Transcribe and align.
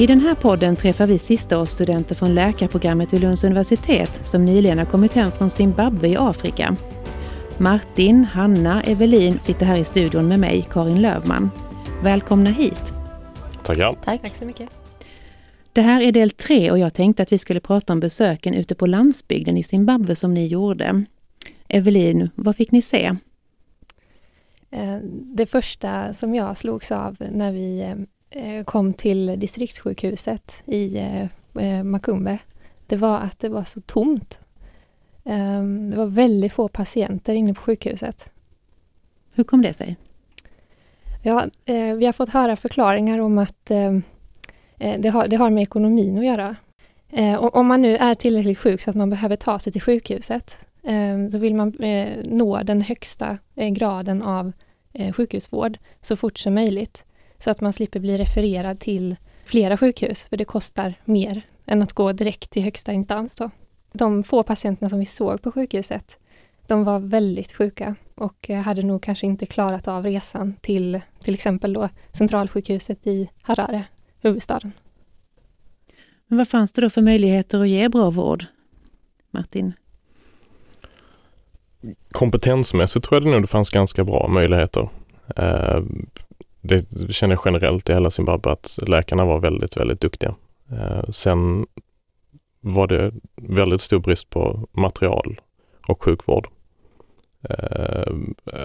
I 0.00 0.06
den 0.06 0.20
här 0.20 0.34
podden 0.34 0.76
träffar 0.76 1.06
vi 1.06 1.18
sistaårsstudenter 1.18 2.14
från 2.14 2.34
läkarprogrammet 2.34 3.12
vid 3.12 3.20
Lunds 3.20 3.44
universitet 3.44 4.26
som 4.26 4.44
nyligen 4.44 4.78
har 4.78 4.84
kommit 4.84 5.12
hem 5.12 5.32
från 5.32 5.50
Zimbabwe 5.50 6.08
i 6.08 6.16
Afrika. 6.16 6.76
Martin, 7.58 8.24
Hanna, 8.24 8.82
Evelin 8.82 9.38
sitter 9.38 9.66
här 9.66 9.76
i 9.76 9.84
studion 9.84 10.28
med 10.28 10.40
mig, 10.40 10.68
Karin 10.70 11.02
Lövman. 11.02 11.50
Välkomna 12.02 12.50
hit! 12.50 12.92
Tackar! 13.62 13.98
Tack. 14.04 14.22
Tack 14.22 14.36
så 14.36 14.44
mycket! 14.44 14.70
Det 15.72 15.82
här 15.82 16.02
är 16.02 16.12
del 16.12 16.30
tre 16.30 16.70
och 16.70 16.78
jag 16.78 16.94
tänkte 16.94 17.22
att 17.22 17.32
vi 17.32 17.38
skulle 17.38 17.60
prata 17.60 17.92
om 17.92 18.00
besöken 18.00 18.54
ute 18.54 18.74
på 18.74 18.86
landsbygden 18.86 19.56
i 19.56 19.62
Zimbabwe 19.62 20.14
som 20.14 20.34
ni 20.34 20.46
gjorde. 20.46 21.04
Evelin, 21.68 22.30
vad 22.34 22.56
fick 22.56 22.72
ni 22.72 22.82
se? 22.82 23.16
Eh, 24.70 24.96
det 25.34 25.46
första 25.46 26.14
som 26.14 26.34
jag 26.34 26.58
slogs 26.58 26.92
av 26.92 27.16
när 27.30 27.52
vi 27.52 27.80
eh, 27.80 27.94
kom 28.64 28.92
till 28.92 29.40
distriktssjukhuset 29.40 30.62
i 30.66 30.98
eh, 31.54 31.82
Makumbe, 31.84 32.38
det 32.86 32.96
var 32.96 33.18
att 33.18 33.38
det 33.38 33.48
var 33.48 33.64
så 33.64 33.80
tomt. 33.80 34.38
Det 35.90 35.96
var 35.96 36.06
väldigt 36.06 36.52
få 36.52 36.68
patienter 36.68 37.34
inne 37.34 37.54
på 37.54 37.60
sjukhuset. 37.60 38.32
Hur 39.32 39.44
kom 39.44 39.62
det 39.62 39.72
sig? 39.72 39.96
Ja, 41.22 41.44
vi 41.96 42.06
har 42.06 42.12
fått 42.12 42.28
höra 42.28 42.56
förklaringar 42.56 43.20
om 43.20 43.38
att 43.38 43.64
det 44.98 45.08
har, 45.12 45.28
det 45.28 45.36
har 45.36 45.50
med 45.50 45.62
ekonomin 45.62 46.18
att 46.18 46.24
göra. 46.24 46.56
Om 47.38 47.66
man 47.66 47.82
nu 47.82 47.96
är 47.96 48.14
tillräckligt 48.14 48.58
sjuk 48.58 48.82
så 48.82 48.90
att 48.90 48.96
man 48.96 49.10
behöver 49.10 49.36
ta 49.36 49.58
sig 49.58 49.72
till 49.72 49.82
sjukhuset 49.82 50.58
så 51.30 51.38
vill 51.38 51.54
man 51.54 51.74
nå 52.24 52.62
den 52.62 52.82
högsta 52.82 53.38
graden 53.54 54.22
av 54.22 54.52
eh, 54.92 55.12
sjukhusvård 55.12 55.78
så 56.02 56.16
fort 56.16 56.38
som 56.38 56.54
möjligt. 56.54 57.04
Så 57.40 57.50
att 57.50 57.60
man 57.60 57.72
slipper 57.72 58.00
bli 58.00 58.18
refererad 58.18 58.80
till 58.80 59.16
flera 59.44 59.76
sjukhus, 59.76 60.24
för 60.24 60.36
det 60.36 60.44
kostar 60.44 60.94
mer 61.04 61.42
än 61.66 61.82
att 61.82 61.92
gå 61.92 62.12
direkt 62.12 62.50
till 62.50 62.62
högsta 62.62 62.92
instans. 62.92 63.36
Då. 63.36 63.50
De 63.92 64.24
få 64.24 64.42
patienterna 64.42 64.88
som 64.88 64.98
vi 64.98 65.06
såg 65.06 65.42
på 65.42 65.52
sjukhuset, 65.52 66.18
de 66.66 66.84
var 66.84 66.98
väldigt 66.98 67.52
sjuka 67.52 67.94
och 68.14 68.50
eh, 68.50 68.60
hade 68.60 68.82
nog 68.82 69.02
kanske 69.02 69.26
inte 69.26 69.46
klarat 69.46 69.88
av 69.88 70.04
resan 70.04 70.54
till 70.60 71.00
till 71.18 71.34
exempel 71.34 71.72
då 71.72 71.88
centralsjukhuset 72.12 73.06
i 73.06 73.30
Harare, 73.42 73.84
huvudstaden. 74.20 74.72
Men 76.26 76.38
vad 76.38 76.48
fanns 76.48 76.72
det 76.72 76.82
då 76.82 76.90
för 76.90 77.02
möjligheter 77.02 77.60
att 77.60 77.68
ge 77.68 77.88
bra 77.88 78.10
vård? 78.10 78.44
Martin? 79.30 79.72
kompetensmässigt 82.12 83.04
tror 83.04 83.16
jag 83.16 83.26
det 83.26 83.30
nog 83.30 83.42
det 83.42 83.46
fanns 83.46 83.70
ganska 83.70 84.04
bra 84.04 84.28
möjligheter. 84.28 84.88
Det 86.60 87.12
känner 87.12 87.34
jag 87.34 87.42
generellt 87.44 87.88
i 87.88 87.92
hela 87.92 88.10
Zimbabwe 88.10 88.50
att 88.52 88.78
läkarna 88.86 89.24
var 89.24 89.38
väldigt, 89.38 89.76
väldigt 89.76 90.00
duktiga. 90.00 90.34
Eh, 90.72 91.10
sen 91.10 91.66
var 92.60 92.86
det 92.86 93.12
väldigt 93.36 93.80
stor 93.80 93.98
brist 93.98 94.30
på 94.30 94.68
material 94.72 95.40
och 95.88 96.02
sjukvård. 96.02 96.48
Eh, 97.48 98.12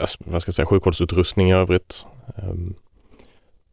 alltså, 0.01 0.17
vad 0.25 0.41
ska 0.41 0.49
jag 0.49 0.55
säga, 0.55 0.65
sjukvårdsutrustning 0.65 1.49
i 1.49 1.53
övrigt. 1.53 2.05
Eh, 2.37 2.53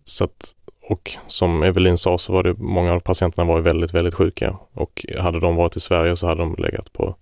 så 0.04 0.24
att, 0.24 0.54
och 0.88 1.10
som 1.26 1.62
Evelin 1.62 1.98
sa 1.98 2.18
så 2.18 2.32
var 2.32 2.42
det 2.42 2.54
många 2.58 2.92
av 2.92 3.00
patienterna 3.00 3.44
var 3.44 3.60
väldigt, 3.60 3.94
väldigt 3.94 4.14
sjuka 4.14 4.56
och 4.72 5.06
hade 5.18 5.40
de 5.40 5.56
varit 5.56 5.76
i 5.76 5.80
Sverige 5.80 6.16
så 6.16 6.26
hade 6.26 6.40
de 6.40 6.56
legat 6.58 6.92
på 6.92 7.16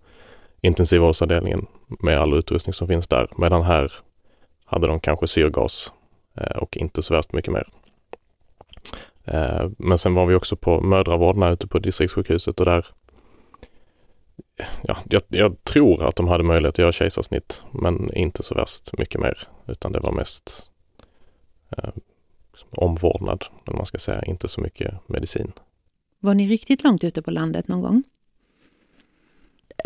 intensivvårdsavdelningen 0.61 1.67
med 1.87 2.19
all 2.19 2.35
utrustning 2.35 2.75
som 2.75 2.89
finns 2.89 3.09
där. 3.09 3.29
Medan 3.37 3.63
här 3.63 3.93
hade 4.65 4.87
de 4.87 5.01
kanske 5.01 5.27
syrgas 5.27 5.93
och 6.57 6.77
inte 6.77 7.03
så 7.03 7.15
värst 7.15 7.33
mycket 7.33 7.53
mer. 7.53 7.69
Eh, 9.25 9.71
men 9.79 9.99
sen 9.99 10.15
var 10.15 10.27
vi 10.27 10.35
också 10.35 10.57
på 10.57 10.81
mödravården 10.81 11.43
ute 11.53 11.67
på 11.67 11.79
distriktssjukhuset 11.79 12.61
och 12.61 12.67
där 12.67 12.87
ja, 14.83 14.99
jag, 15.11 15.23
jag, 15.29 15.65
tror 15.65 16.09
att 16.09 16.17
de 16.17 16.29
hade 16.29 16.45
möjlighet 16.45 16.75
att 16.75 16.79
göra 16.79 16.93
kejsarsnitt, 16.93 17.63
men 17.73 18.15
inte 18.15 18.43
så 18.43 18.55
värst 18.55 18.99
mycket 18.99 19.21
mer, 19.21 19.49
utan 19.67 19.93
det 19.93 20.01
var 20.01 20.13
mest 20.13 20.71
eh, 21.77 21.91
omvårdnad, 22.71 23.45
eller 23.67 23.77
man 23.77 23.87
ska 23.87 23.99
säga, 23.99 24.23
inte 24.23 24.49
så 24.49 24.61
mycket 24.61 24.95
medicin. 25.09 25.53
Var 26.21 26.35
ni 26.35 26.47
riktigt 26.47 26.85
långt 26.85 27.05
ute 27.05 27.23
på 27.23 27.31
landet 27.31 27.69
någon 27.69 27.83
gång? 27.83 28.03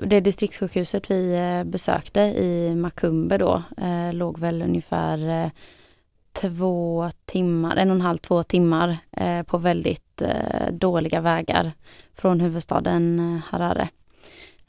det 0.02 0.20
distriktssjukhuset 0.20 1.10
vi 1.10 1.34
eh, 1.34 1.64
besökte 1.64 2.20
i 2.20 2.74
Makumbe 2.74 3.38
då 3.38 3.62
eh, 3.76 4.12
låg 4.12 4.38
väl 4.38 4.62
ungefär 4.62 5.44
eh, 5.44 5.50
två 6.34 7.10
timmar, 7.24 7.76
en 7.76 7.90
och 7.90 7.94
en 7.94 8.00
halv, 8.00 8.18
två 8.18 8.42
timmar 8.42 8.96
eh, 9.12 9.42
på 9.42 9.58
väldigt 9.58 10.22
eh, 10.22 10.72
dåliga 10.72 11.20
vägar 11.20 11.72
från 12.14 12.40
huvudstaden 12.40 13.18
eh, 13.18 13.40
Harare. 13.52 13.88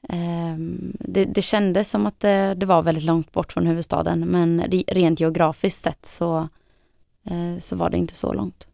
Ehm, 0.09 0.93
det, 0.99 1.25
det 1.25 1.41
kändes 1.41 1.89
som 1.89 2.05
att 2.05 2.19
det, 2.19 2.53
det, 2.53 2.65
var 2.65 2.83
väldigt 2.83 3.03
långt 3.03 3.31
bort 3.31 3.53
från 3.53 3.67
huvudstaden 3.67 4.19
men 4.19 4.63
rent 4.87 5.19
geografiskt 5.19 5.83
sett 5.83 6.05
så, 6.05 6.47
så 7.59 7.75
var 7.75 7.89
det 7.89 7.97
inte 7.97 8.15
så 8.15 8.33
långt. 8.33 8.67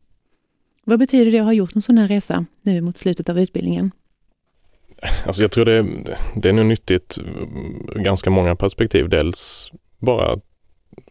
Vad 0.84 1.00
betyder 1.00 1.32
det 1.32 1.40
att 1.40 1.46
ha 1.46 1.54
gjort 1.54 1.76
en 1.76 1.82
sån 1.82 1.98
här 1.98 2.08
resa 2.08 2.46
nu 2.62 2.82
mot 2.82 2.98
slutet 2.98 3.30
av 3.30 3.40
utbildningen? 3.40 3.92
Alltså 5.26 5.42
jag 5.42 5.52
tror 5.52 5.66
det, 5.66 5.86
det 6.36 6.50
är 6.50 6.54
nog 6.54 6.66
nyttigt 6.66 7.18
ur 7.96 8.00
ganska 8.00 8.30
många 8.30 8.56
perspektiv. 8.56 9.10
Dels 9.10 9.72
bara 10.00 10.40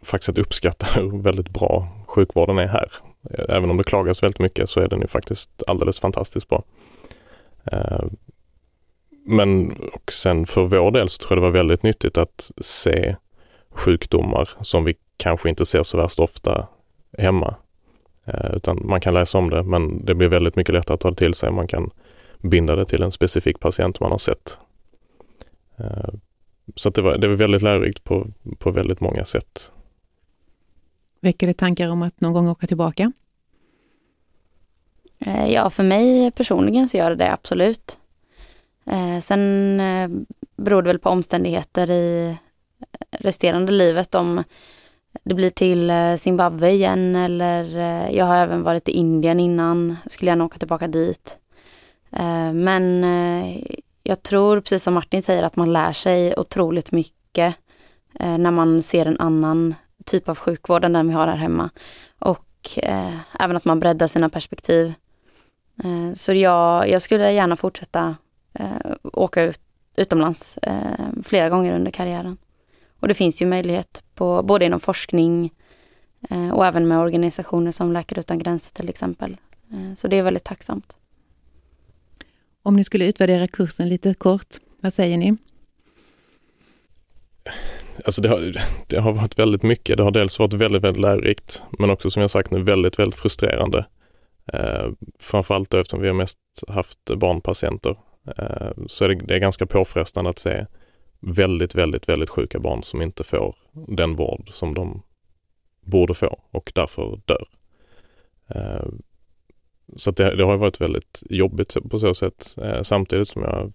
faktiskt 0.02 0.28
att 0.28 0.38
uppskatta 0.38 0.86
hur 1.00 1.22
väldigt 1.22 1.50
bra 1.50 1.88
sjukvården 2.06 2.58
är 2.58 2.66
här. 2.66 2.88
Även 3.48 3.70
om 3.70 3.76
det 3.76 3.84
klagas 3.84 4.22
väldigt 4.22 4.38
mycket 4.38 4.70
så 4.70 4.80
är 4.80 4.88
den 4.88 5.00
ju 5.00 5.06
faktiskt 5.06 5.62
alldeles 5.66 6.00
fantastiskt 6.00 6.48
bra. 6.48 6.64
Eh, 7.72 8.04
men 9.26 9.70
och 9.92 10.12
sen 10.12 10.46
för 10.46 10.62
vår 10.62 10.90
del 10.90 11.08
så 11.08 11.18
tror 11.18 11.36
jag 11.36 11.42
det 11.42 11.50
var 11.50 11.58
väldigt 11.58 11.82
nyttigt 11.82 12.18
att 12.18 12.50
se 12.60 13.16
sjukdomar 13.70 14.48
som 14.60 14.84
vi 14.84 14.94
kanske 15.16 15.48
inte 15.48 15.66
ser 15.66 15.82
så 15.82 15.96
värst 15.96 16.18
ofta 16.18 16.66
hemma. 17.18 17.54
Eh, 18.24 18.54
utan 18.54 18.86
man 18.86 19.00
kan 19.00 19.14
läsa 19.14 19.38
om 19.38 19.50
det 19.50 19.62
men 19.62 20.04
det 20.04 20.14
blir 20.14 20.28
väldigt 20.28 20.56
mycket 20.56 20.74
lättare 20.74 20.94
att 20.94 21.00
ta 21.00 21.10
det 21.10 21.16
till 21.16 21.34
sig. 21.34 21.50
Man 21.50 21.66
kan 21.66 21.90
binda 22.38 22.76
det 22.76 22.84
till 22.84 23.02
en 23.02 23.12
specifik 23.12 23.60
patient 23.60 24.00
man 24.00 24.10
har 24.10 24.18
sett. 24.18 24.58
Eh, 25.76 26.14
så 26.74 26.90
det, 26.90 27.02
var, 27.02 27.18
det 27.18 27.28
var 27.28 27.34
väldigt 27.34 27.62
lärorikt 27.62 28.04
på, 28.04 28.26
på 28.58 28.70
väldigt 28.70 29.00
många 29.00 29.24
sätt. 29.24 29.72
Väcker 31.20 31.46
det 31.46 31.54
tankar 31.54 31.88
om 31.88 32.02
att 32.02 32.20
någon 32.20 32.32
gång 32.32 32.48
åka 32.48 32.66
tillbaka? 32.66 33.12
Eh, 35.20 35.52
ja, 35.52 35.70
för 35.70 35.82
mig 35.82 36.30
personligen 36.30 36.88
så 36.88 36.96
gör 36.96 37.10
det 37.10 37.16
det 37.16 37.32
absolut. 37.32 37.98
Eh, 38.86 39.20
sen 39.20 39.80
eh, 39.80 40.10
beror 40.56 40.82
det 40.82 40.88
väl 40.88 40.98
på 40.98 41.10
omständigheter 41.10 41.90
i 41.90 42.36
resterande 43.10 43.72
livet 43.72 44.14
om 44.14 44.44
det 45.22 45.34
blir 45.34 45.50
till 45.50 45.92
Zimbabwe 46.18 46.70
igen 46.70 47.16
eller 47.16 47.64
jag 48.10 48.24
har 48.24 48.36
även 48.36 48.62
varit 48.62 48.88
i 48.88 48.92
Indien 48.92 49.40
innan, 49.40 49.96
skulle 50.06 50.30
gärna 50.30 50.44
åka 50.44 50.58
tillbaka 50.58 50.88
dit. 50.88 51.38
Men 52.54 53.04
jag 54.02 54.22
tror, 54.22 54.60
precis 54.60 54.82
som 54.82 54.94
Martin 54.94 55.22
säger, 55.22 55.42
att 55.42 55.56
man 55.56 55.72
lär 55.72 55.92
sig 55.92 56.34
otroligt 56.36 56.92
mycket 56.92 57.54
när 58.12 58.50
man 58.50 58.82
ser 58.82 59.06
en 59.06 59.20
annan 59.20 59.74
typ 60.04 60.28
av 60.28 60.38
sjukvård 60.38 60.84
än 60.84 60.92
den 60.92 61.08
vi 61.08 61.12
har 61.12 61.26
här 61.26 61.36
hemma. 61.36 61.70
Och 62.18 62.78
eh, 62.82 63.16
även 63.38 63.56
att 63.56 63.64
man 63.64 63.80
breddar 63.80 64.06
sina 64.06 64.28
perspektiv. 64.28 64.92
Eh, 65.84 66.14
så 66.14 66.32
jag, 66.32 66.88
jag 66.88 67.02
skulle 67.02 67.32
gärna 67.32 67.56
fortsätta 67.56 68.16
eh, 68.52 68.96
åka 69.02 69.42
ut, 69.42 69.60
utomlands 69.96 70.58
flera 71.24 71.48
gånger 71.48 71.74
under 71.74 71.90
karriären. 71.90 72.36
Och 73.00 73.08
det 73.08 73.14
finns 73.14 73.42
ju 73.42 73.46
möjlighet 73.46 74.02
på, 74.14 74.42
både 74.42 74.64
inom 74.64 74.80
forskning 74.80 75.50
och 76.52 76.66
även 76.66 76.88
med 76.88 76.98
organisationer 76.98 77.72
som 77.72 77.92
Läkare 77.92 78.20
utan 78.20 78.38
gränser 78.38 78.74
till 78.74 78.88
exempel. 78.88 79.36
Så 79.96 80.08
det 80.08 80.16
är 80.16 80.22
väldigt 80.22 80.44
tacksamt. 80.44 80.96
Om 82.62 82.76
ni 82.76 82.84
skulle 82.84 83.06
utvärdera 83.06 83.48
kursen 83.48 83.88
lite 83.88 84.14
kort, 84.14 84.56
vad 84.80 84.92
säger 84.92 85.18
ni? 85.18 85.36
Alltså 88.04 88.22
det 88.22 88.28
har, 88.28 88.52
det 88.86 89.00
har 89.00 89.12
varit 89.12 89.38
väldigt 89.38 89.62
mycket. 89.62 89.96
Det 89.96 90.02
har 90.02 90.10
dels 90.10 90.38
varit 90.38 90.52
väldigt, 90.52 90.84
väldigt 90.84 91.00
lärorikt, 91.00 91.62
men 91.78 91.90
också 91.90 92.10
som 92.10 92.20
jag 92.20 92.30
sagt 92.30 92.50
nu 92.50 92.62
väldigt, 92.62 92.98
väldigt 92.98 93.20
frustrerande. 93.20 93.86
Eh, 94.52 94.90
framförallt 95.18 95.74
eftersom 95.74 96.00
vi 96.00 96.06
har 96.06 96.14
mest 96.14 96.38
haft 96.68 97.04
barnpatienter. 97.16 97.96
Eh, 98.36 98.70
så 98.86 99.04
är 99.04 99.08
det, 99.08 99.14
det 99.14 99.34
är 99.34 99.38
ganska 99.38 99.66
påfrestande 99.66 100.30
att 100.30 100.38
se 100.38 100.66
väldigt, 101.20 101.74
väldigt, 101.74 102.08
väldigt 102.08 102.30
sjuka 102.30 102.58
barn 102.58 102.82
som 102.82 103.02
inte 103.02 103.24
får 103.24 103.54
den 103.72 104.16
vård 104.16 104.48
som 104.50 104.74
de 104.74 105.02
borde 105.80 106.14
få 106.14 106.40
och 106.50 106.72
därför 106.74 107.20
dör. 107.24 107.48
Eh, 108.48 108.88
så 109.96 110.10
det, 110.10 110.36
det, 110.36 110.44
har 110.44 110.56
varit 110.56 110.80
väldigt 110.80 111.22
jobbigt 111.30 111.76
på 111.90 111.98
så 111.98 112.14
sätt 112.14 112.56
eh, 112.62 112.82
samtidigt 112.82 113.28
som 113.28 113.42
jag 113.42 113.72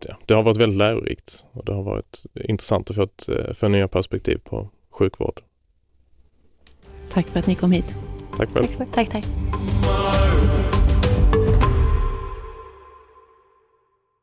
det, 0.00 0.16
det, 0.26 0.34
har 0.34 0.42
varit 0.42 0.56
väldigt 0.56 0.78
lärorikt 0.78 1.44
och 1.52 1.64
det 1.64 1.72
har 1.72 1.82
varit 1.82 2.24
intressant 2.34 2.90
att 2.90 2.96
få, 2.96 3.02
ett, 3.02 3.28
eh, 3.28 3.52
få 3.54 3.68
nya 3.68 3.88
perspektiv 3.88 4.40
på 4.44 4.70
sjukvård. 4.90 5.40
Tack 7.10 7.26
för 7.26 7.38
att 7.38 7.46
ni 7.46 7.54
kom 7.54 7.72
hit. 7.72 7.94
Tack 8.36 8.48
själv. 8.48 8.66
Tack, 8.66 8.88
tack. 8.92 9.10
tack. 9.10 9.24